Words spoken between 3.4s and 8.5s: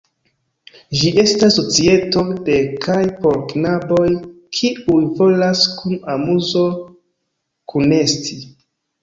knaboj, kiuj volas kun amuzo kunesti.